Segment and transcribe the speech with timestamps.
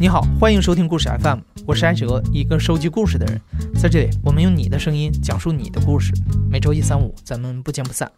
[0.00, 3.38] 你好，欢迎收听故事 FM，我是艾哲，一个收集故事的人。
[3.78, 6.10] 在这里，我们用你的声音讲述你的故事。
[6.50, 8.10] 每周一、三、五，咱们不见不散。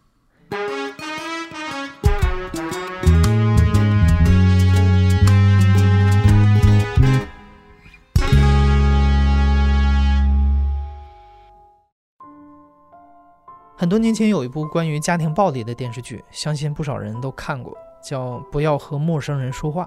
[13.75, 19.83] 很多年前有一部关于家庭暴力的电视剧，相信不少人都看过，叫《不要和陌生人说话》。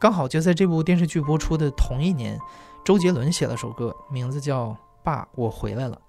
[0.00, 2.40] 刚好就在这部电视剧播出的同一年，
[2.82, 4.68] 周杰伦写了首歌，名字叫
[5.04, 6.00] 《爸，我回来了》，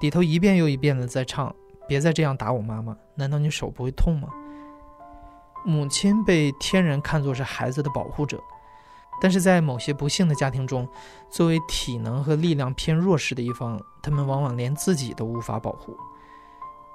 [0.00, 1.52] 里头一遍又一遍的在唱
[1.88, 4.28] ：“别再这样打我妈妈，难道你手不会痛吗？”
[5.66, 8.40] 母亲被天然看作是孩子的保护者，
[9.20, 10.88] 但是在某些不幸的家庭中，
[11.28, 15.96] 作为体能和力量偏弱势的一方，他们往往连自己都无法保护。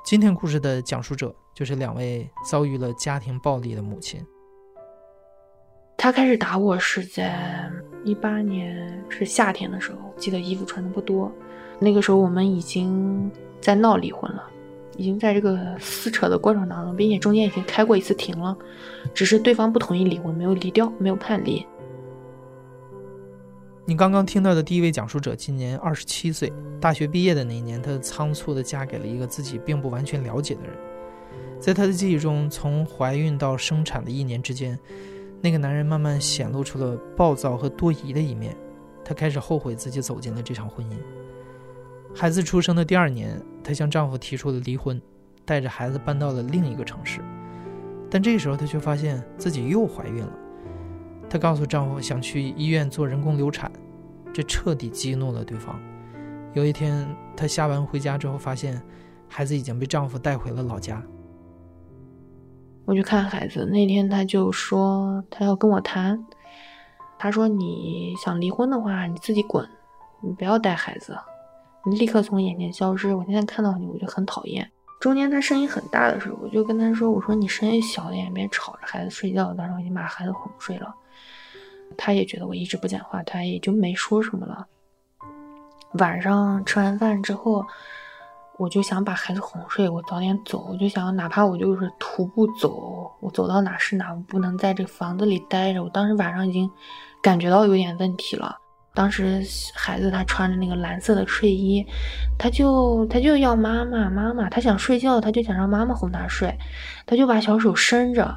[0.05, 4.25] 今天故事的讲述者就是两位遭遇了家庭暴力的母亲。
[6.01, 7.69] 他开始打我是在
[8.05, 11.29] 一八年，是夏天的时候，记得衣服穿的不多。
[11.77, 14.41] 那个时候我们已经在闹离婚了，
[14.95, 18.57] 已经在这个撕扯的过程当中，并且中间已经开过一次庭了，
[19.13, 21.65] 只是对方不同意离婚，没有离掉，没有判离。
[23.83, 30.71] 你刚刚听到的第一位讲述者今年二十七岁，大学毕业的那一年，她仓促的嫁给了一个自己并不完全了解的人。
[31.59, 34.79] 在她的记忆中，从怀孕到生产的一年之间。
[35.41, 38.55] 那个男人慢慢显露出了暴躁和多疑的一面，
[39.03, 40.93] 她开始后悔自己走进了这场婚姻。
[42.13, 45.01] 孩子出生的第二年，她向丈夫提出了离婚，
[45.45, 47.21] 带着孩子搬到了另一个城市。
[48.09, 50.33] 但这时候她却发现自己又怀孕了。
[51.29, 53.71] 她告诉丈夫想去医院做人工流产，
[54.33, 55.79] 这彻底激怒了对方。
[56.53, 58.81] 有一天，她下班回家之后，发现
[59.27, 61.01] 孩子已经被丈夫带回了老家。
[62.89, 66.25] 我去看孩子那天，他就说他要跟我谈。
[67.19, 69.63] 他说：“你想离婚的话，你自己滚，
[70.21, 71.15] 你不要带孩子，
[71.85, 73.13] 你立刻从眼前消失。
[73.13, 74.67] 我现在看到你，我就很讨厌。”
[74.99, 80.91] 中间他声音很大的时候，我就跟他说：“我说你声音小点，别吵着孩子睡觉。”当时我已经把孩子哄睡了。
[81.95, 84.65] 他也觉得我一直不讲话，他也就没说什么了。
[85.99, 87.63] 晚上吃完饭之后。
[88.59, 90.67] 我就想把孩子哄睡，我早点走。
[90.69, 95.81] 我就想，哪怕我就是徒步走，我走到哪是哪，我不能在这房子里待着。
[95.81, 96.69] 我当时晚上已经
[97.23, 98.57] 感觉到有点问题了。
[98.93, 99.41] 当时
[99.73, 101.85] 孩子他穿着那个蓝色的睡衣，
[102.37, 106.53] 他就他就要妈妈妈妈，他想睡觉，他就想让妈妈哄他睡，
[107.05, 108.35] 他就把小手伸着。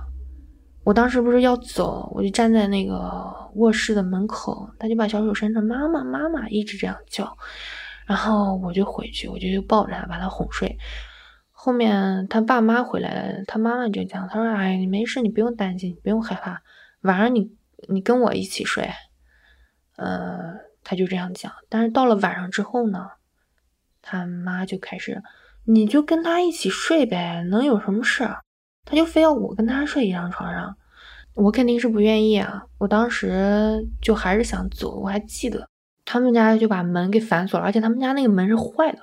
[0.84, 7.36] 我当时不是要走，我就站在那个卧室的门口，他就把小手伸着，妈妈妈妈，一直这样叫。
[8.06, 10.76] 然后我就回去，我就就抱着他，把他哄睡。
[11.50, 16.60] 后面他爸妈回来了，他妈妈就讲，他说：“哎，你没事，你不用担心，你不用害怕，
[17.02, 17.52] 晚上你
[17.88, 18.90] 你跟我一起睡。”
[19.96, 21.52] 呃，他就这样讲。
[21.68, 23.10] 但是到了晚上之后呢，
[24.00, 25.22] 他妈就开始，
[25.64, 28.28] 你就跟他一起睡呗，能有什么事？
[28.84, 30.76] 他就非要我跟他睡一张床上，
[31.34, 32.64] 我肯定是不愿意啊。
[32.78, 35.68] 我当时就还是想走，我还记得。
[36.04, 38.98] 他们家就把门给反锁了，而且他们家那个门是坏的，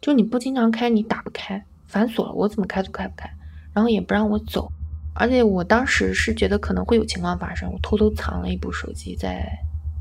[0.00, 3.28] 就你不经常开，你打不开，反锁了，我怎么开都开不开，
[3.72, 4.70] 然后也不让我走，
[5.14, 9.46] 而且我当时是觉得可能会有情况发生，我偷偷藏了一部手机在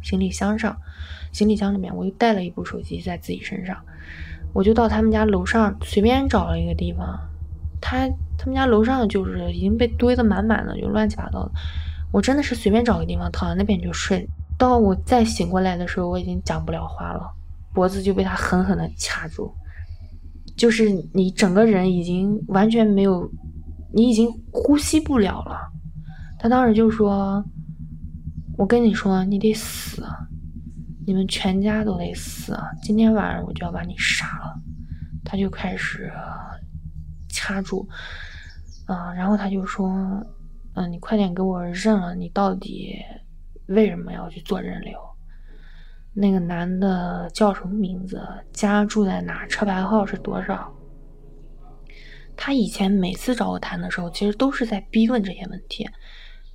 [0.03, 0.77] 行李箱上，
[1.31, 3.77] 行李箱里面我又带了一部手机在自己身上，
[4.53, 7.17] 我就到他们家楼上随便找了一个地方，
[7.81, 11.51] 他他们家楼上就是已经被堆得满满的，就乱七八糟的，
[12.11, 14.27] 我真的是随便找个地方躺在那边就睡。
[14.58, 17.30] 到我再醒过来的时候，我已经讲不了话了，
[17.74, 19.52] 脖子就被他狠狠的掐住，
[20.56, 23.30] 就是你整个人已经完全没有，
[23.91, 25.72] 你已经呼吸不了了。
[26.40, 27.44] 他当时就说
[28.58, 30.06] ：“我跟你说，你得死，
[31.06, 34.62] 你们全家都得死，今天晚上我就要把你杀了。”
[35.25, 36.12] 他就开始
[37.30, 37.88] 掐住，
[38.85, 39.90] 啊，然后他就说
[40.76, 42.96] ：“嗯，你快点给我认了，你到底。”
[43.73, 44.97] 为什么要去做人流？
[46.14, 48.22] 那个男的叫什么名字？
[48.52, 49.46] 家住在哪？
[49.47, 50.72] 车牌号是多少？
[52.35, 55.87] 他以前每次找我谈的时候，其实都是在逼问这些问题。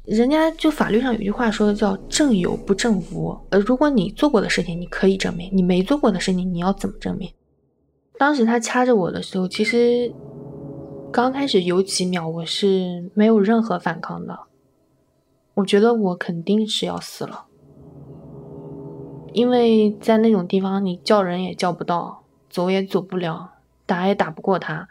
[0.05, 3.37] 人家就法律上有句话说的叫“证有不证无”。
[3.51, 7.31] 呃，如果你做过的事情你可以证明，你没做过的事情你要怎么证明？
[8.19, 10.13] 当时他掐着我的时候，其实
[11.13, 14.39] 刚开始有几秒我是没有任何反抗的。
[15.59, 17.47] 我觉得我肯定是要死了，
[19.33, 24.89] 因为在那种地方，你叫人也叫不到，走也走不了，打也打不过他。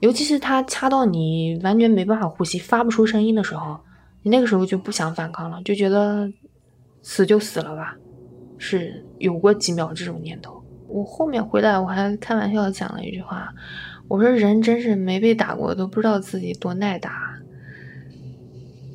[0.00, 3.78] 尤其是他掐到你完全没办法呼吸、发不出声音的时候，
[4.22, 6.28] 你那个时候就不想反抗了，就觉得
[7.00, 7.96] 死就死了吧，
[8.58, 10.60] 是有过几秒这种念头。
[10.88, 13.54] 我后面回来，我还开玩笑讲了一句话，
[14.08, 17.35] 我说人真是没被打过都不知道自己多耐打。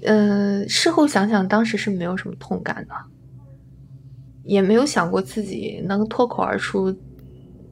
[0.03, 2.95] 嗯，事后想想，当时是没有什么痛感的，
[4.44, 6.92] 也没有想过自己能脱口而出，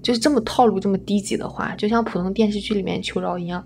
[0.01, 3.65] 就是这么套路、这么低级的话，就像普通电视剧里面求饶一样。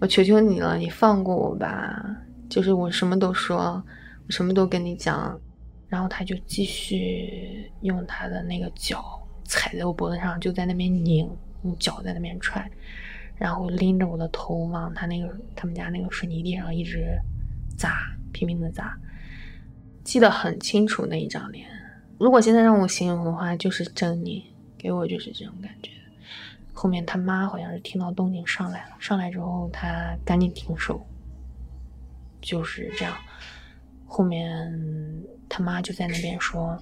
[0.00, 2.04] 我求求你了，你放过我吧！
[2.48, 3.82] 就是我什么都说，
[4.26, 5.40] 我什么都跟你讲。
[5.86, 9.04] 然后他就继续用他的那个脚
[9.44, 11.30] 踩在我脖子上，就在那边拧，
[11.62, 12.68] 用脚在那边踹，
[13.36, 17.16] 然后拎着我的头往他那个他们家那个水泥地上一直。
[17.76, 18.98] 砸，拼命的砸，
[20.02, 21.68] 记得很清楚那一张脸。
[22.18, 24.42] 如果现在让我形容的话，就是狰狞，
[24.78, 25.90] 给我就是这种感觉。
[26.72, 31.04] 后面他妈好像是听到动静上来了，上来之后他赶紧停手，
[32.40, 33.14] 就是这样。
[34.06, 34.72] 后面
[35.48, 36.80] 他妈就在那边说：“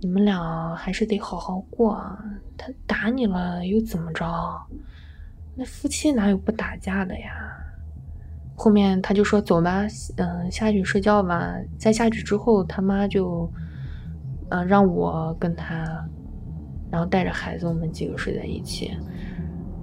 [0.00, 1.96] 你们俩还是得好好过，
[2.56, 4.26] 他打你了又怎么着？
[5.54, 7.56] 那夫妻哪有不打架的呀？”
[8.58, 9.86] 后面他就说走吧，
[10.16, 11.54] 嗯，下去睡觉吧。
[11.78, 13.48] 在下去之后，他妈就，
[14.48, 16.08] 嗯，让我跟他，
[16.90, 18.96] 然后带着孩子，我们几个睡在一起。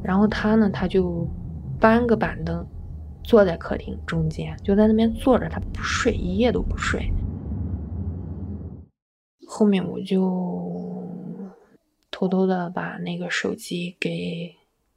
[0.03, 1.27] 然后他呢，他就
[1.79, 2.65] 搬个板凳，
[3.23, 7.13] 坐在客厅中间，就在那边坐着，他不睡，一夜都不睡。
[9.47, 11.07] 后面我就
[12.09, 14.55] 偷偷的把那个手机给，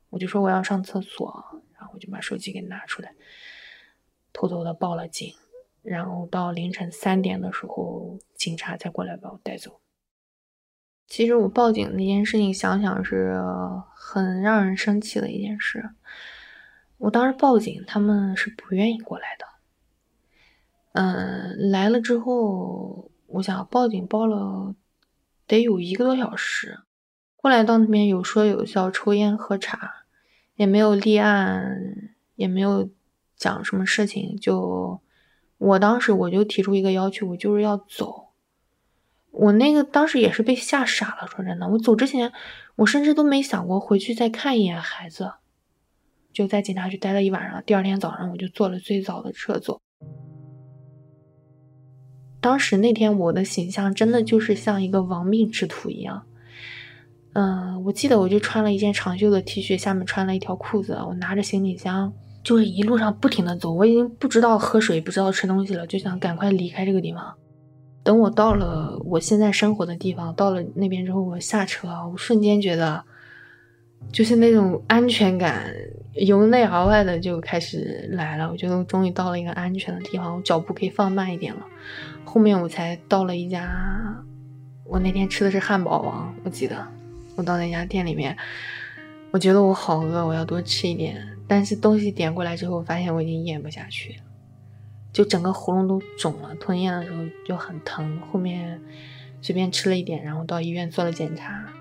[0.09, 1.45] 我就说我要上厕所，
[1.79, 3.13] 然后我就把手机给拿出来。
[4.37, 5.35] 偷偷的报了警，
[5.83, 9.81] 然后到凌晨三点的时候，警察才过来把我带走。
[11.07, 13.41] 其实我报警那件事情，想想是
[13.95, 15.89] 很让人生气的一件事。
[16.99, 19.47] 我当时报警，他们是不愿意过来的。
[20.93, 24.75] 嗯，来了之后，我想报警报了
[25.47, 26.81] 得有一个多小时，
[27.37, 30.05] 过来到那边有说有笑，抽烟喝茶，
[30.57, 32.91] 也没有立案，也没有。
[33.37, 34.37] 讲什么事情？
[34.41, 35.01] 就
[35.59, 38.25] 我当时我就提出一个要求，我就是要走。
[39.31, 41.29] 我那个当时也是被吓傻了。
[41.29, 42.33] 说真的，我走之前，
[42.77, 45.33] 我甚至都没想过回去再看一眼孩子，
[46.33, 47.63] 就在警察局待了一晚上。
[47.67, 49.81] 第二天早上，我就坐了最早的车走。
[52.41, 56.27] 当时那天我的形象真的就是像一个亡命之徒一样。
[57.35, 62.15] 嗯，我记得我就穿了一件长袖的 T 恤，下面穿了一条裤子，我拿着行李箱。
[62.47, 67.35] 就是一路上不停的走，我已经不知道喝水，不知道吃东西了，就想赶快离开这个地方。
[68.05, 73.03] 等我到了我现在生活的地方，到了那边之后，我下车，我瞬间觉得，
[74.13, 75.75] 就是那种安全感
[76.13, 78.49] 由内而外的就开始来了。
[78.49, 81.67] 我觉得我终于到了一个安全的地方，我脚步可以放慢一点了。
[82.25, 84.25] 后面我才到了一家，
[84.85, 86.77] 我那天吃的是汉堡王，我记得
[87.35, 88.37] 我到那家店里面，
[89.33, 91.36] 我觉得我好饿，我要多吃一点。
[91.49, 94.17] 但是东西点过来之后，发现我已经咽不下去，
[95.13, 98.21] 就整个喉咙都肿了，吞咽的时候就很疼。
[98.33, 98.81] 后面
[99.41, 101.73] 随便吃了一点，然后到医院做了检查。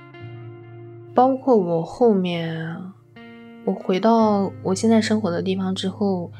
[1.15, 2.77] 包括我后面，
[3.65, 6.31] 我回到我现在生活的地方之后，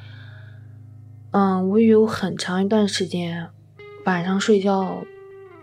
[1.32, 3.48] 嗯，我有很长一段时间
[4.06, 5.04] 晚上睡觉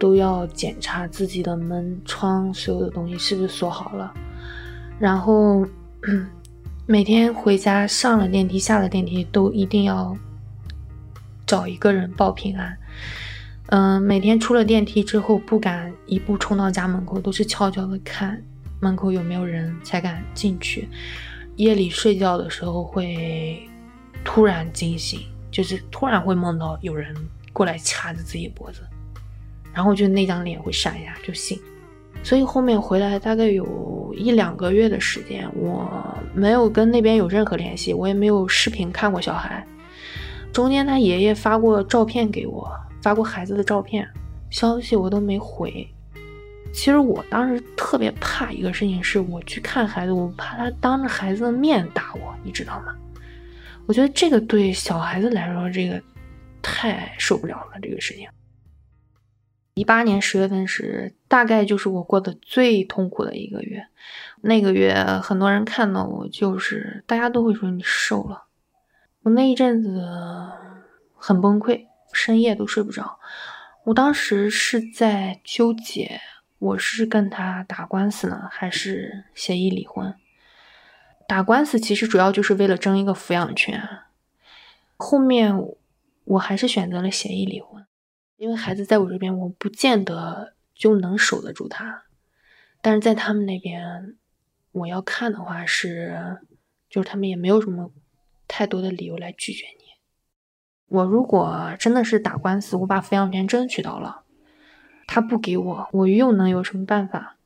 [0.01, 4.13] 都要检查自己的门窗所有的东西是不是锁好了，
[4.99, 5.65] 然后。
[6.85, 10.17] 每天回家上了电梯下了电梯都一定要
[11.47, 12.77] 找一个人报平安。
[13.67, 18.43] 嗯，每天出了电梯之后不敢一步冲到家门口，都是悄悄的看
[18.81, 20.89] 门口有没有人才敢进去。
[21.57, 23.63] 夜里睡觉的时候会
[24.25, 25.21] 突然惊醒，
[25.53, 27.15] 就是突然会梦到有人
[27.53, 28.81] 过来掐着自己脖子，
[29.73, 31.59] 然后就那张脸会闪一下就醒。
[32.23, 35.91] 所以后面回来大概有一两个月的时间，我
[36.35, 39.67] 没有跟那边有任何联系，我也没有视频看过小孩。
[40.53, 44.09] 中间他爷爷发过照片给我，发过孩子的照片，
[44.51, 45.87] 消息我都没回。
[46.73, 52.95] 其实我当时特别怕一个事情，是我去看孩子，我怕他当着孩子的面打我，你知道吗？
[53.87, 56.01] 我觉得这个对小孩子来说，这个
[56.63, 58.29] 太受不了了，这个事情。
[59.75, 63.87] 一八年十月份是大概就是我过得最痛苦的一个月，
[64.43, 68.45] 那个月很多人看到我就是大家都会说你瘦了，
[69.23, 70.07] 我那一阵子
[71.17, 73.19] 很崩溃，深夜都睡不着。
[73.85, 76.21] 我当时是在纠结，
[76.59, 80.15] 我是跟他打官司呢，还是协议离婚？
[81.27, 83.83] 打官司其实主要就是为了争一个抚养权，
[84.99, 85.57] 后面
[86.25, 87.87] 我还是选择了协议离婚。
[88.43, 92.03] 因为孩子在我这边，我不见得就能守得住他，
[92.81, 94.17] 但是在他们那边，
[94.73, 96.39] 我要看的话是，
[96.91, 97.93] 就是他们也没有什么
[98.49, 99.85] 太多的理由来拒绝你。
[100.89, 104.25] 我如果真的是打官司，我把抚养权争取到了，
[105.07, 107.37] 他不给我，我又能有什么办法？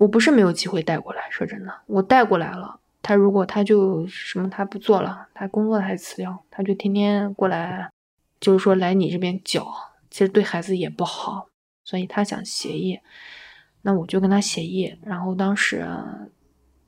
[0.00, 2.80] 我不是没有机会带过来，说真的，我带过来了。
[3.02, 7.92] 他如果他就什么他不做了，他工作还辞掉，他就天天过来，
[8.40, 9.64] 就是说来你这边搅。
[10.10, 11.48] 其实对孩子也不好，
[11.84, 12.98] 所以他想协议，
[13.82, 14.98] 那我就跟他协议。
[15.02, 15.86] 然后当时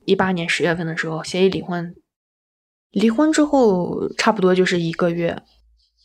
[0.05, 1.95] 一八年十月份的时候协议离婚，
[2.89, 5.41] 离婚之后差不多就是一个月，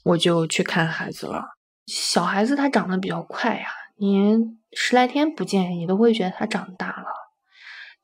[0.04, 1.44] 我就去看孩子了。
[1.86, 4.36] 小孩子他长得比较快呀，你
[4.72, 7.06] 十来天不见，你都会觉得他长大了。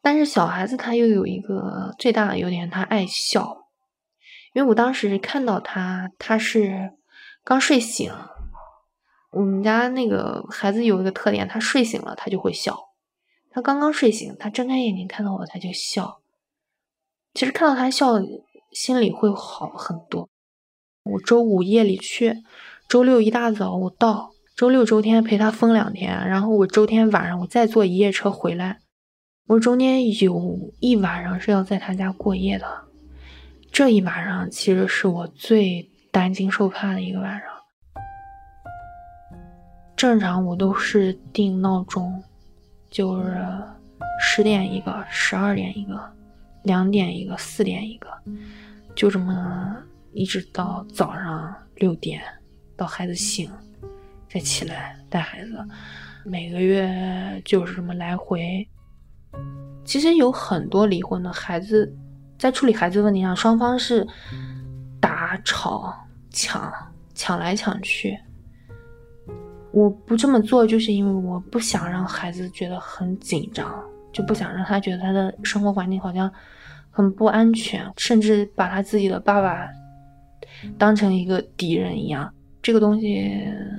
[0.01, 3.69] 但是小孩子他又有一个最大的优点，他爱笑。
[4.55, 6.93] 因为我当时看到他，他是
[7.45, 8.13] 刚睡醒。
[9.33, 12.79] 我们家那个孩子有一个特点，他睡醒了他就会笑。
[13.51, 16.21] 他刚刚睡醒，他睁开眼睛看到我他就笑。
[17.35, 18.21] 其实看到他笑，
[18.73, 20.29] 心里会好很多。
[21.05, 22.43] 我周五夜里去，
[22.89, 28.81] 周六一大早我到，周六周天陪他疯两天，然后我周天晚上我再坐一夜车回来。
[29.49, 32.67] 我中间有一晚上是要在他家过夜的，
[33.71, 37.52] 这一晚上其实是我最担惊受怕的一个晚上。
[40.03, 42.21] 正常我都是定闹钟，
[42.91, 43.41] 就是
[44.21, 46.13] 十点一个，十二点一个，
[46.65, 48.09] 两点一个，四点一个，
[48.97, 49.77] 就这么
[50.13, 52.21] 一直到早上六点，
[52.77, 53.49] 到孩子醒
[54.29, 55.57] 再起来带孩子。
[56.25, 58.69] 每个月就是这么来回。
[59.85, 61.97] 其实有很多离婚的孩子，
[62.37, 64.05] 在处理孩子问题上，双方是
[65.01, 65.95] 打、吵、
[66.33, 66.73] 抢，
[67.15, 68.19] 抢来抢去。
[69.73, 73.75] 我不这么做，就是因为我不想让孩子觉得很紧张，
[74.13, 76.31] 就不想让他觉得他的生活环境好像
[76.91, 79.67] 很不安全，甚至把他自己的爸爸
[80.77, 82.33] 当成一个敌人一样。
[82.61, 83.33] 这个东西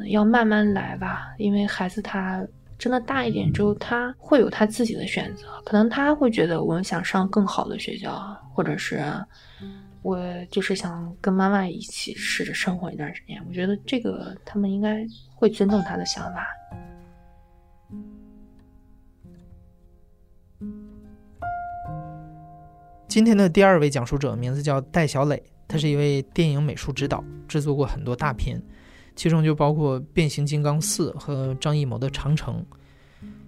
[0.09, 2.43] 要慢慢来吧，因为孩子他
[2.77, 8.19] 真的大一点之后，他会有他自己的选择，可能他会觉得我们想上更好的学校，
[8.53, 9.01] 或者是。
[10.03, 10.19] 我
[10.51, 16.45] 就是想跟妈妈一起试着生活一段时间，我觉得这个他们应该会尊重他的想法。
[23.07, 28.61] 今天的第二位讲述者名字叫戴小磊，他是一位电影美术指导，制作过很多大片，
[29.15, 32.65] 其中就包括《变形金刚四》和张艺谋的《长城》。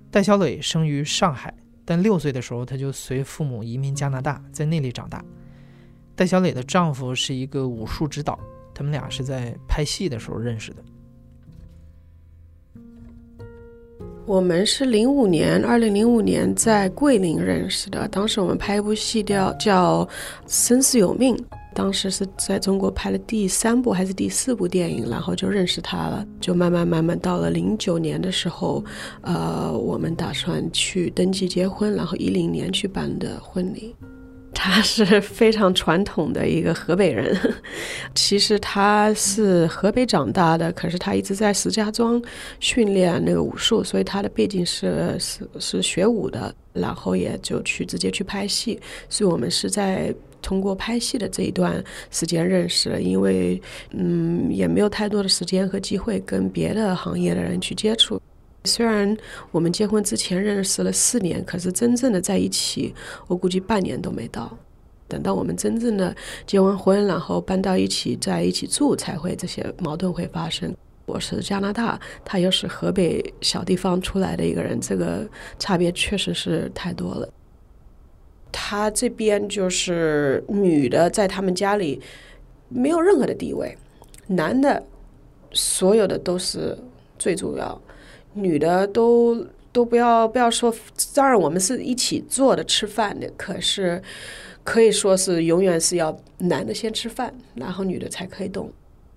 [0.10, 5.22] 戴小磊生于上海，但六岁的时候他就随父母移民加拿大，在那里长大。
[6.16, 8.40] 戴小磊的丈夫是一个武术指导，
[8.74, 10.78] 他们俩是在拍戏的时候认识的。
[14.26, 18.08] 我们是零五年，二零零五年在桂林认识的。
[18.08, 20.04] 当时我们拍一部戏叫叫
[20.48, 21.38] 《生死有命》，
[21.76, 26.26] 当时是在中国拍了第三部还是第四部电影，然后就认识他了。
[26.42, 28.84] 就慢慢慢慢到了零九年的时候，
[29.22, 33.96] 呃，我们打算去登记结婚，然后一零年去办的婚礼。
[34.56, 37.38] 他是非常传统的一个河北人，
[38.16, 42.20] 其实他是河北长大的，可是他一直在石家庄
[42.60, 58.20] 训练那个武术，所以他的背景是是是学武的，然后也就去直接去拍戏，所以我们是在通过拍戏的这一段时间认识，因为嗯也没有太多的时间和机会跟别的行业的人去接触。
[58.66, 59.16] 虽然
[59.52, 62.94] 我们结婚之前认识了四年，可是真正的在一起，
[63.28, 64.58] 我估计半年都没到。
[65.08, 66.16] 等到我们真正的
[66.48, 70.76] 结完婚，然后搬到一起，在一起住，才会这些矛盾会发生。
[71.06, 75.24] 我是加拿大，他又是河北小地方出来的一个人，这个
[75.60, 77.30] 差别确实是太多了。
[78.52, 82.02] 他这边就是女的在他们家里
[82.68, 83.78] 没有任何的地位，
[84.26, 84.84] 男的
[85.52, 86.76] 所有的都是
[87.20, 87.80] 最主要。
[88.36, 90.74] 女的都都不要不要说，
[91.14, 94.02] 当然我们是一起做的吃饭的，可是
[94.64, 98.72] 可以说是永远是要男的先吃饭，然后女的才可以动。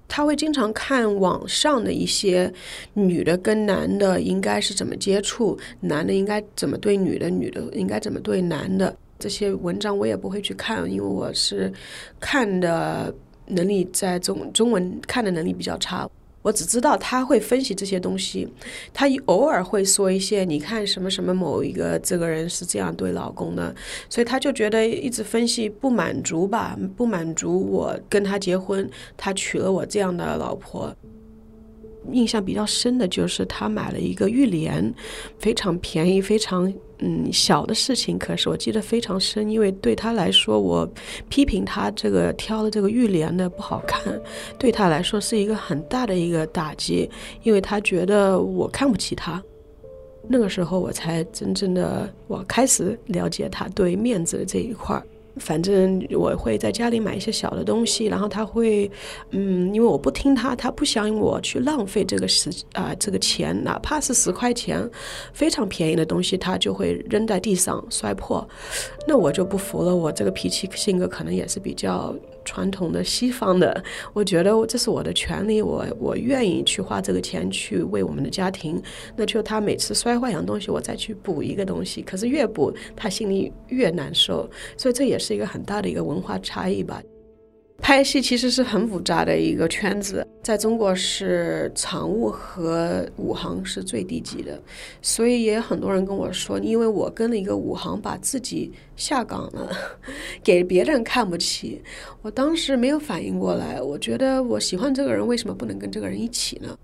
[0.06, 2.50] 他会经常看网上的一些
[2.94, 11.70] 女的跟男的应该是怎么接触，男的应该怎么对女的，女的应该怎么对男的这些文章，我也不会去看，因为我是
[12.18, 13.14] 看的
[13.48, 16.08] 能力在中中文看的能力比较差。
[16.48, 18.48] 我只知道他会分析这些东西，
[18.94, 23.74] 他偶尔会说一些，你看什么什么某一个这个人是这样对老公的，
[24.08, 30.96] 所以他就觉得一直分析不满足吧，不满足我跟他结婚，他娶了我这样的老婆。
[32.12, 34.94] 印象比较深的就是他买了一个浴帘，
[35.38, 40.88] 非常便宜，非常嗯小的事情，可是我记得非常深，因为对他来说，我
[41.28, 44.20] 批评他这个挑的这个玉帘的不好看，
[44.58, 47.08] 对他来说是一个很大的一个打击，
[47.42, 49.42] 因为他觉得我看不起他。
[50.30, 55.02] 那个时候我才真正的我开始了解他对面子的这一块儿。
[55.38, 58.90] 反正我会在家里买一些小的东西，然后他会，
[59.30, 64.88] 嗯，因为我不听他，他不想我去浪费这个时啊这个钱，哪怕是十块钱，
[65.32, 68.46] 非常便宜的东西，他就会扔在地上摔破，
[69.06, 69.94] 那我就不服了。
[69.94, 72.14] 我这个脾气性格可能也是比较
[72.48, 78.82] 传统的西方的，我觉得这是我的权利，我我愿意去花这个钱去为我们的家庭。
[79.16, 85.28] 那就他每次摔坏一样东西，我再去补一个东西，可是越补他心里越难受，所以这也是。
[85.38, 87.00] 一个很大的一个文化差异吧。
[87.80, 94.60] 拍戏其实是很复杂的一个圈子，在中国是场务和武行是最低级的，
[95.00, 99.70] 所以也有很多人跟我说，因为我跟了一个武行，把自己下岗了，
[100.44, 101.80] 给别人看不起。
[102.20, 106.76] 我当时没有反应过来，我觉得我喜欢这个人，为什么不能跟这个人一起呢？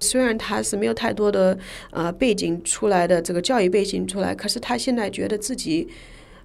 [0.00, 1.56] 虽然他是没有太多的
[1.92, 5.88] 呃背景出来的这个教育背景出来，可是他现在觉得自己。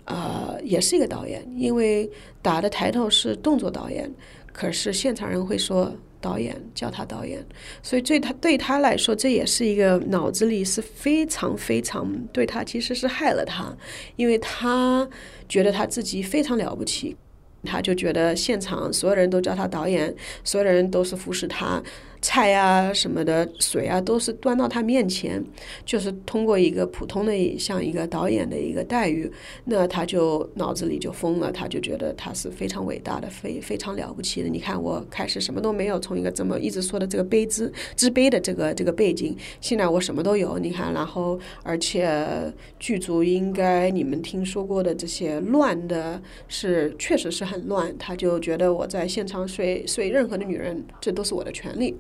[0.08, 2.10] 呃，也是一个导演，因为
[2.42, 4.10] 打的抬头是动作导演，
[4.54, 7.46] 可是现场人会说导演叫他导演，
[7.84, 13.76] 所以对他对他来说，这也是一个脑子里是非常非常对他其实是害了他，
[14.16, 15.08] 因为他
[15.50, 17.16] 觉得他自己非常了不起，
[17.64, 21.84] 他就觉得现场所有人都叫他导演，所有人都是服侍他。
[22.22, 25.44] 菜啊什么的，水啊都是端到他面前，
[25.86, 29.32] 就是通过一个普通的像一个导演的一个待遇，
[29.66, 34.50] 那他就脑子里就疯了，他就觉得他是非常伟大的，非非常了不起的。
[34.50, 40.58] 你看我开始什么都没有，从一个这么一直说的这个卑之之卑的这个这个背景，现在我什么都有。
[40.58, 47.96] 你看，然后而且剧组应该你们听说过的这些乱的，是确实是很乱。
[47.98, 51.96] 他就觉得我在现场睡睡任何的女人，这都是我的权利。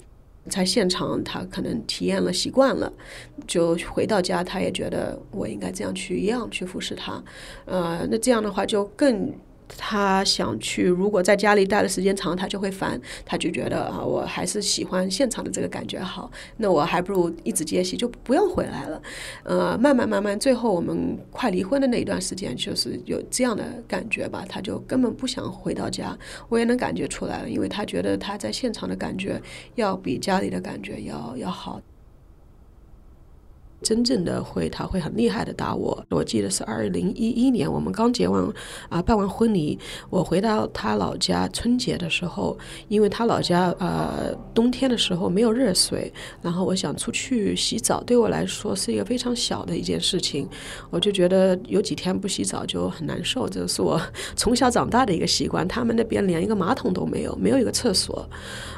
[0.50, 2.92] 在现场，他可能体验了习惯了，
[3.46, 7.24] 就回到家，他也觉得我应该这样去一样去服侍他，
[7.66, 9.34] 呃，那这样的话就更。
[9.76, 19.02] 他想去，如果在家里待的时间长，他就会烦，他就觉得啊，我还是喜欢现场的这个感觉好，那我还不如一直接戏，就不用回来了。
[19.44, 26.18] 呃，慢慢慢慢，最后我们快离婚的那一段时间，就是有这样的感觉吧，他就根本不想回到家，
[26.50, 29.42] 我也能感觉出来了，因为他觉得他在现场的感觉
[29.76, 31.82] 要比家里的感觉要要好。
[33.82, 36.04] 真正的会，他会很厉害的打我。
[36.10, 38.44] 我记得是二零一一年，我们刚结完
[38.90, 39.78] 啊，办完婚礼，
[40.10, 46.12] 我回到他老家春节的时候，因为他老家呃冬天的时候没有热水，
[46.42, 50.50] 然后我想出去洗澡，对我来说是一个非常小的一件事情，
[50.90, 54.02] 我就觉得有几天不洗澡就很难受，这是我
[54.36, 55.68] 从小长大的一个习惯。
[55.68, 58.28] 他们那边连一个马桶都没有，没有一个厕所，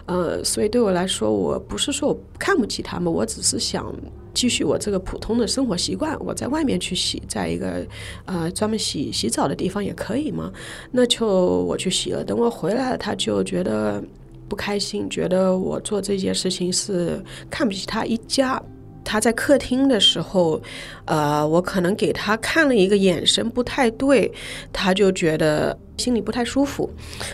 [0.05, 3.93] 呃，所以对我来说，我不是说我看不起他们，我只是想。
[4.33, 7.85] 继续我这个普通的生活习惯，我在外面去洗，在一个
[8.25, 10.51] 呃专门洗洗澡的地方也可以吗？
[10.91, 12.23] 那就我去洗了。
[12.23, 14.03] 等我回来了，他就觉得
[14.47, 18.61] 不开心，觉得我做这件事情是看不起他一家。
[19.09, 20.61] 他在客厅的时候，
[21.05, 24.31] 呃，我可能给他看了一个眼神不太对，
[24.71, 26.87] 他就觉得心里不太舒服，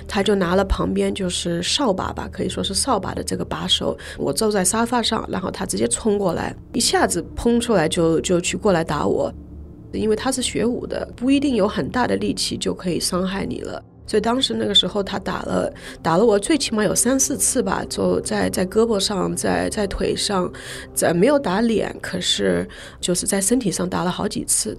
[0.07, 9.29] 他就拿了旁边就是扫把吧，可以说是扫把的这个把手，我坐在沙发上，然后他直接冲过来，一下子砰出来就就去过来打我，
[9.91, 13.83] 因为他是学武的，不一定有很大的力气就可以伤害你了。
[14.07, 20.51] 所以当时那个时候，他打了打了我，最起码有三四次吧，就在在胳膊上，在在腿上，
[20.93, 22.67] 在没有打脸，可是
[23.01, 24.77] 就是在身体上打了好几次。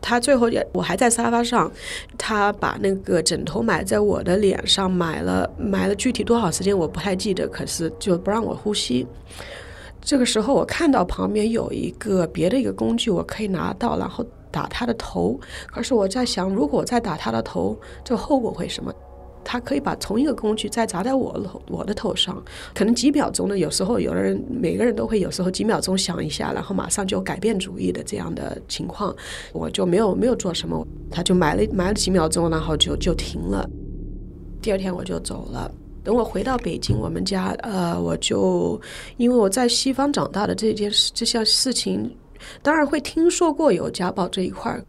[0.00, 1.70] 他最后也，我还在沙发上，
[2.16, 9.06] 他把那个枕头埋在我的脸上，埋了埋了，具体多少时间我不太记得，可是就不让我呼吸。
[10.00, 14.24] 这个时候我看到旁边有一个别的一个工具，我可以拿到，然后。
[14.50, 18.92] 打他的头，可是我在想，如果再打他的头，这后果会什么？
[19.42, 22.40] 他可以把同一个工具再砸在我头我的头上，
[22.74, 23.56] 可能几秒钟呢？
[23.56, 29.16] 有时候有的人每个人都会有时候几秒钟想一下，然后马上就改变主意的这样的情况，
[29.54, 33.68] 我就没有没有做什么，他就埋了埋了几秒钟，然后就就停了。
[34.60, 35.72] 第二天我就走了。
[36.04, 38.78] 等我回到北京，我们家呃，我就
[39.16, 42.14] 因为我在西方长大的这件事这项事情。
[42.62, 44.84] 当然会听说过有家暴这一块儿，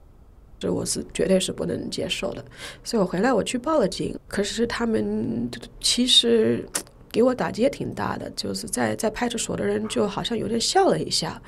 [0.60, 2.44] 这我是绝对是不能接受的。
[2.84, 6.66] 所以我回来我去报了警，可是他们其实
[7.12, 11.42] 给我打击也挺大的，就是在在派出所的人就好像有点笑了一下，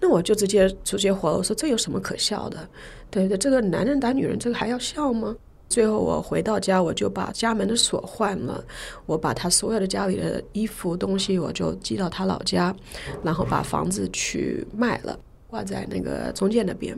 [0.00, 2.68] 那我就直接直接火了，我说这有什么可笑的？
[3.10, 3.36] 对对？
[3.36, 5.36] 这个男人打女人，这个还要笑吗？
[5.68, 8.64] 最后我回到家，我就把家门的锁换了，
[9.04, 12.74] 我把他所有的家里的衣服东西，我就寄到他老家，
[13.22, 16.96] 然后把房子去卖了，挂在那个中介那边。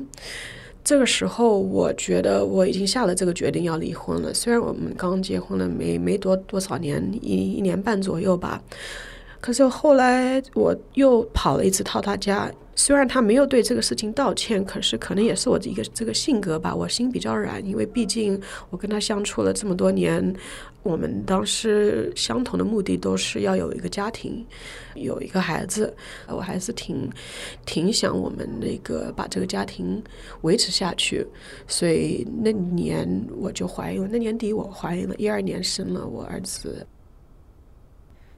[0.83, 4.33] 这个时候，我觉得我已经下了这个决定要离婚了。
[4.33, 8.63] 虽然我们刚结婚了没没多多少年，一一年半左右吧，
[9.41, 12.51] 可是后来我又跑了一次到他家。
[12.77, 20.35] 虽然他没有对这个事情道歉，可是可能也是我的一个这个性格吧，我心比较软，因为毕竟我跟他相处了这么多年，
[20.83, 24.47] 我们当时相同的目的都是要有一个家庭，
[24.95, 25.95] 有一个孩子，
[26.27, 27.11] 我还是挺
[27.67, 30.03] 挺想我们那个把这个家庭
[30.41, 31.27] 维持下去，
[31.67, 36.87] 所以那年我就怀孕，那年底我怀孕了，一二年生了我儿子。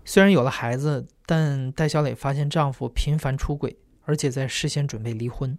[0.04, 3.76] 虽然有了孩子，但戴小磊发现丈夫频繁出轨。
[4.04, 5.56] 而且在事先准备离婚，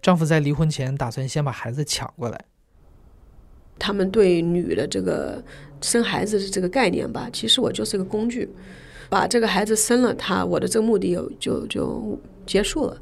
[0.00, 2.44] 丈夫在离婚前打算先把孩子抢过来。
[3.80, 5.42] 他们对女的这个
[5.80, 8.48] 生孩子的这个概念吧，其实我就是个工具，
[9.10, 12.96] 把这个孩子生了，他我的这个目的有就就结束了，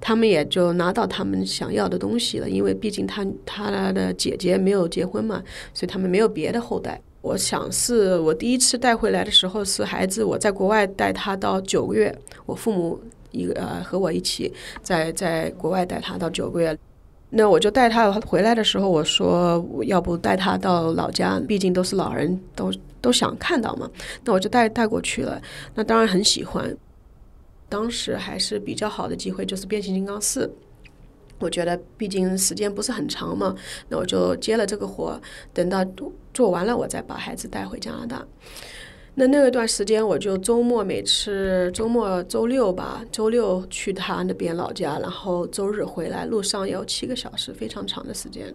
[0.00, 2.48] 他们也就拿到他们想要的东西了。
[2.48, 5.42] 因为毕竟他他的姐姐没有结婚嘛，
[5.74, 6.98] 所以他们没有别的后代。
[7.22, 13.00] 我想是我第一次带回来的时候是孩子，我在国外带他到九个月，我父母。
[13.34, 16.76] 一个呃，和我一起在在国外带他到九个月，
[17.30, 23.90] 那我就带他回来的时候，我说要不带他到老家，毕竟都是老人，都都想看到嘛。
[24.22, 25.40] 那我就带带过去了。
[25.74, 26.76] 那当然很喜欢。
[27.70, 30.54] 当时还是比较好的机会，就是变形金刚四。
[31.42, 33.54] 我觉得毕竟时间不是很长嘛，
[33.88, 35.20] 那我就接了这个活，
[35.52, 35.84] 等到
[36.32, 38.24] 做完了，我再把孩子带回加拿大。
[39.14, 48.54] 那那一段时间，我就周末每次周末周六吧，周六去他那边老家，然后周日回来，路上要七个小时，非常长的时间。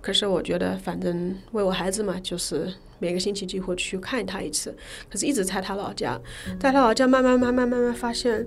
[0.00, 2.66] 可是我觉得，反正为我孩子嘛，就是
[2.98, 4.76] 每个星期几乎去看他一次。
[5.08, 6.20] 可是一直在他老家，
[6.58, 8.44] 在他老家慢慢慢慢慢慢发现，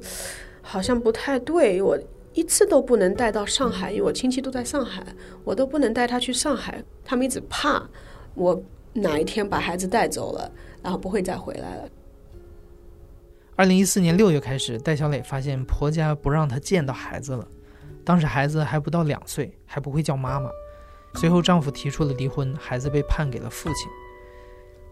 [0.62, 1.82] 好像不太对。
[1.82, 1.98] 我
[2.36, 5.04] 一次都不能带到上海，因为我亲戚都在上海，
[5.44, 6.84] 我都不能带他去上海。
[7.04, 7.84] 他们一直怕
[8.36, 8.62] 我
[8.94, 10.52] 哪一天把孩子带走了。
[10.86, 11.90] 然后不会再回来了。
[13.56, 17.48] 二零一四年六月开始，戴小磊发现婆家不让他见到孩子了。
[18.04, 20.48] 当时孩子还不到两岁，还不会叫妈妈。
[21.16, 23.90] 随后丈夫提出了离婚，孩子被判给了父亲。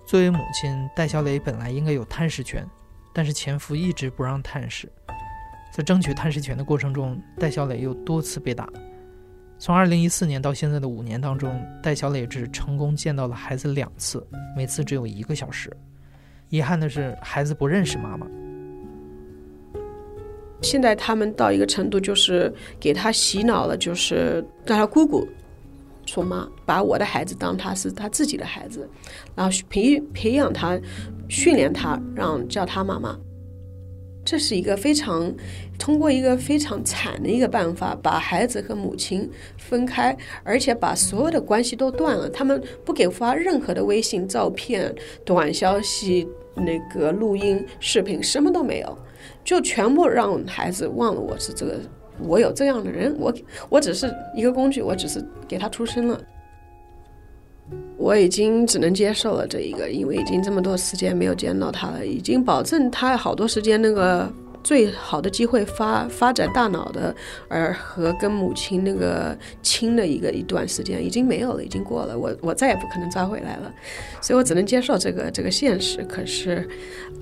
[0.04, 2.68] 作为母亲，戴小磊本来应该有探视权，
[3.14, 4.92] 但是前夫一直不让探视。
[5.74, 8.70] 在争取探视权的过程中，戴小磊又多次被打。
[9.58, 14.24] 从二零一四年到现在的五年当中，戴小磊只成功见到了孩子两次，
[14.56, 15.76] 每次只有一个小时。
[16.50, 18.28] 遗憾的是，孩子不认识妈妈。
[20.62, 25.28] 现在他们到一个程度，就是给他洗脑了，就是让他姑姑
[26.06, 28.88] 说妈，把我的孩子当他是他自己的孩子，
[29.36, 30.80] 然后培培养他，
[31.28, 33.18] 训练他，让叫他妈妈。
[34.26, 35.34] 这是一个非常
[35.78, 42.30] 通过一个非常惨的一个办法，把孩子和母亲分开，而且把所有的关系都断了。
[42.30, 44.94] 他们不给发任何的微信、照片、
[45.26, 48.98] 短消息、那个录音、视频，什么都没有，
[49.44, 51.80] 就全部让孩子忘了我是这个，
[52.20, 53.34] 我有这样的人，我
[53.70, 56.22] 我只是一个工具，我只是给他出生了。
[57.98, 64.30] 我已经只能接受了这一个，因为已经这么多时间没有见到他了，已经保证他好多时间那个
[64.62, 67.16] 最好的机会发发展大脑的，
[67.48, 73.74] 而和跟母亲那个亲的一个一段时间已经没有了，已经过了，我我再也不可能抓回来了，
[74.20, 76.04] 所以我只能接受这个这个现实。
[76.04, 76.68] 可是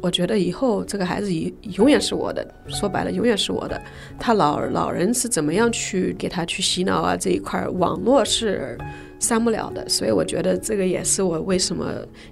[0.02, 3.80] 我觉得以后这个孩子永永远是我的，说白了永远是我的。
[4.18, 8.76] 他老老人是怎么样去给他去洗脑啊这一块，网络是。
[9.22, 11.86] 删不了的，所以我觉得这个也是我为什么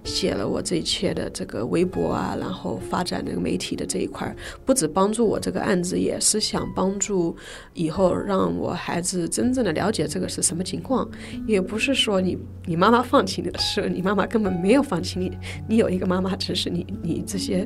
[0.03, 7.37] 写了我这一切的这个微博啊，然后发展那个媒体的这一块，不止帮助我这个案子，也是想帮助
[7.75, 11.07] 以后让我孩子真正的了解这个是什么情况。
[11.45, 17.63] 也不是说你你妈妈放弃你的事，你妈妈根本没有放弃你，你有一个妈妈，只是你你这些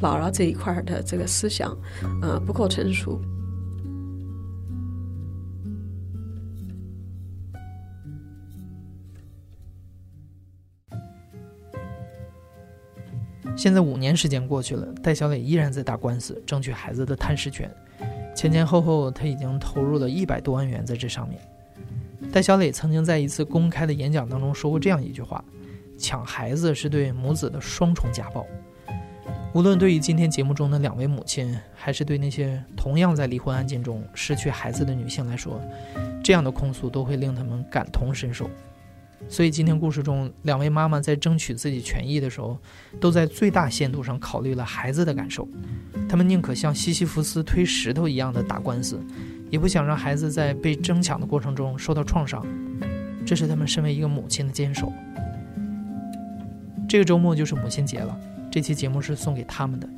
[0.00, 1.76] 姥姥这一块的这个思想，
[2.22, 3.20] 呃，不够成熟。
[13.56, 17.70] 现在五年时间过去了，戴小磊依然在打官司，争取孩子的探视权。
[18.34, 21.40] 前前后后，他已经投入了一百多万元在这上面。
[22.30, 25.42] 戴小磊曾经在一次公开的演讲当中说过这样一句话
[25.96, 28.46] ：“抢孩子是对母子的双重家暴。”
[29.54, 35.58] 无论对于今天节目中的两位母亲，还是对那些同样在离婚案件中失去孩子的女性来说，
[36.22, 38.50] 这样的控诉都会令他们感同身受。
[39.28, 42.56] 所以，今天故事中两位妈妈在争取自己权益的时候，
[43.00, 45.48] 都在最大限度上考虑了孩子的感受。
[46.08, 49.00] 他们宁可像西西弗斯推石头一样的打官司，
[49.50, 52.46] 也不想让孩子在被争抢的过程中受到创伤。
[53.24, 54.92] 这是他们身为一个母亲的坚守。
[56.88, 58.16] 这个周末就是母亲节了。
[58.48, 59.88] 这期节目是送给他们的。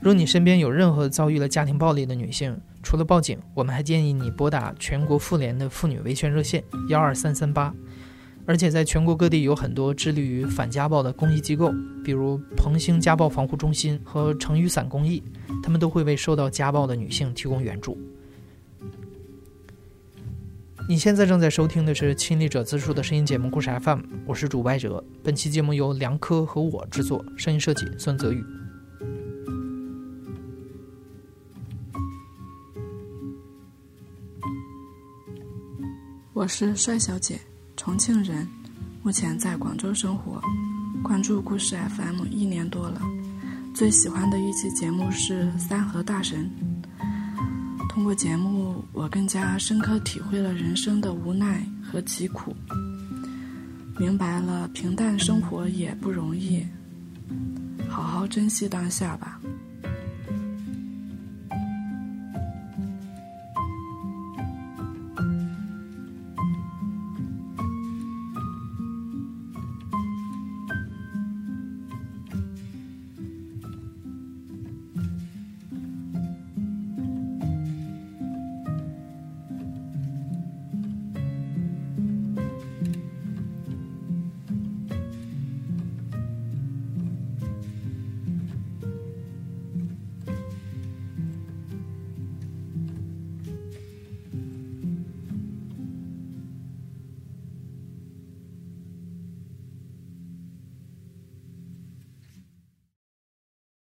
[0.00, 2.54] 若你身边有任何遭遇了家庭暴力的女性，
[2.84, 7.74] 除了报警，我们还建议你拨打全国妇联的妇女维权热线幺二三三八。
[8.46, 11.72] 而且在全国各地有很多致力于反家暴的公益机构，
[12.04, 15.22] 比如鹏兴家暴防护中心和成雨伞公益，
[15.62, 17.98] 他们都会为受到家暴的女性提供援助。
[20.86, 25.02] 你现在正在收听的是亲历者自述的声音节目《故事 FM》，我是主播哲。
[25.22, 28.44] 本期节目由梁科和我制作，声音设计孙泽宇。
[36.34, 37.40] 我是帅小姐，
[37.76, 38.44] 重庆人，
[39.04, 40.42] 目前在广州生活，
[41.00, 43.00] 关注故事 FM 一年多了。
[43.72, 46.50] 最喜欢的一期节目是《三和大神》。
[47.88, 52.52] 通过节目，我更加深刻体会了人生的无奈和疾苦，
[53.96, 56.66] 明白了平淡生活也不容易，
[57.88, 59.40] 好好珍惜当下吧。